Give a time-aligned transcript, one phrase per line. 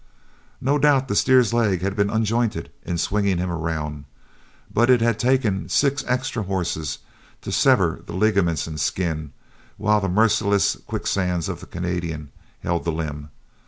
[0.59, 4.05] No doubt the steer's leg had been unjointed in swinging him around,
[4.73, 6.97] but it had taken six extra horses
[7.41, 9.31] to sever the ligaments and skin,
[9.77, 12.31] while the merciless quicksands of the Canadian
[12.63, 13.29] held the limb.